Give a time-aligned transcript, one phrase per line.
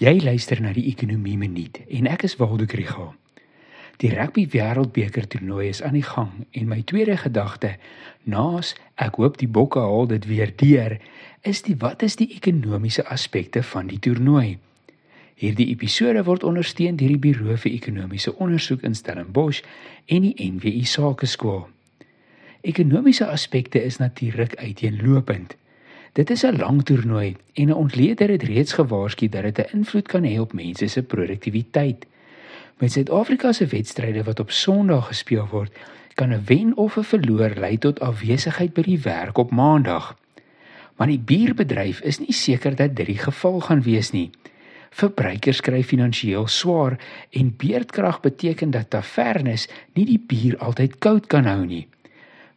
[0.00, 3.10] Jy luister na die Ekonomie Minuut en ek is Waldo Krügel.
[4.00, 7.74] Die Rugby Wêreldbeker toernooi is aan die gang en my tweede gedagte,
[8.24, 10.96] naas ek hoop die Bokke haal dit weer deur,
[11.44, 14.56] is die wat is die ekonomiese aspekte van die toernooi?
[15.36, 19.60] Hierdie episode word ondersteun deur die Buro vir Ekonomiese Onderzoek in Stellenbosch
[20.08, 21.66] en die NWI Sakeskool.
[22.64, 25.59] Ekonomiese aspekte is natuurlik uiteenlopend.
[26.12, 30.08] Dit is 'n lang toernooi en 'n ontleder het reeds gewaarsku dat dit 'n invloed
[30.08, 32.06] kan hê op mense se produktiwiteit.
[32.78, 35.78] Met Suid-Afrika se wedstryde wat op Sondag gespeel word,
[36.14, 40.16] kan 'n wen of 'n verloor lei tot afwesigheid by die werk op Maandag.
[40.96, 44.30] Maar die bierbedryf is nie seker dat dit die geval gaan wees nie.
[44.90, 46.98] Verbruikers kry finansiëel swaar
[47.30, 51.88] en beerdkrag beteken dat tavernes nie die bier altyd koud kan hou nie.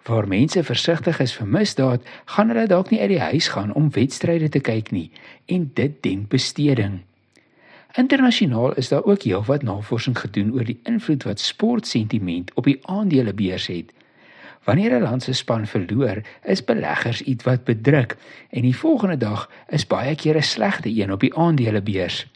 [0.04, 3.92] Waar mense versigtig is vir misdaad, gaan hulle dalk nie uit die huis gaan om
[3.96, 5.10] wedstryde te kyk nie
[5.48, 7.02] en dit den besteding.
[7.96, 13.68] Internasionaal is daar ook heelwat navorsing gedoen oor die invloed wat sportsentiment op die aandelebeurs
[13.72, 13.94] het.
[14.64, 18.18] Wanneer 'n land se span verloor, is beleggers ietwat bedruk
[18.50, 22.28] en die volgende dag is baie keer 'n slegte een op die aandelebeurs.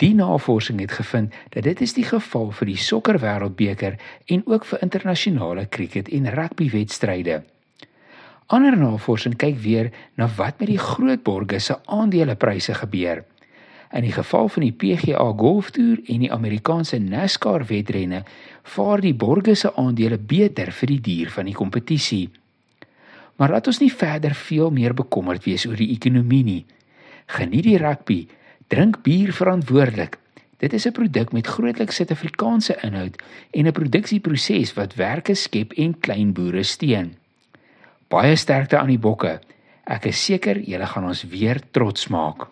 [0.00, 3.98] Die navorsing het gevind dat dit is die geval vir die sokker wêreldbeker
[4.32, 7.42] en ook vir internasionale krieket en rugby wedstryde.
[8.48, 13.22] Ander navorsing kyk weer na wat met die groot borgers se aandelepryse gebeur.
[13.92, 18.24] In die geval van die PGA Golftoer en die Amerikaanse NASCAR wedrenne,
[18.62, 22.30] vaar die borgers se aandele beter vir die duur van die kompetisie.
[23.36, 26.60] Maar laat ons nie verder veel meer bekommerd wees oor die ekonomie nie.
[27.26, 28.22] Geniet die rugby
[28.70, 30.14] Drink bier verantwoordelik.
[30.62, 36.00] Dit is 'n produk met grootliks Suid-Afrikaanse inhoud en 'n produksieproses wat werke skep en
[36.00, 37.14] klein boere steun.
[38.08, 39.40] Baie sterkte aan die bokke.
[39.84, 42.46] Ek is seker julle gaan ons weer trots maak.